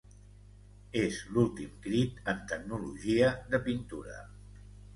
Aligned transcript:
És 1.01 1.19
l'últim 1.35 1.75
crit 1.85 2.31
en 2.35 2.41
tecnologia 2.55 3.31
de 3.55 3.63
pintura. 3.69 4.21